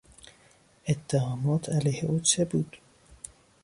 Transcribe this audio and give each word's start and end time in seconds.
اتهامات 0.87 1.69
علیه 1.69 2.05
او 2.05 2.19
چه 2.19 2.45
بود؟ 2.45 2.77